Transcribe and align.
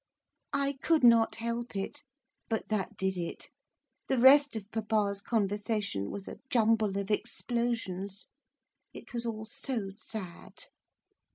I 0.55 0.79
could 0.81 1.03
not 1.03 1.35
help 1.35 1.75
it, 1.75 2.01
but 2.49 2.69
that 2.69 2.97
did 2.97 3.17
it. 3.17 3.49
The 4.07 4.17
rest 4.17 4.55
of 4.55 4.71
papa's 4.71 5.21
conversation 5.21 6.09
was 6.09 6.27
a 6.27 6.39
jumble 6.49 6.97
of 6.97 7.11
explosions. 7.11 8.25
It 8.95 9.13
was 9.13 9.27
all 9.27 9.45
so 9.45 9.91
sad. 9.97 10.63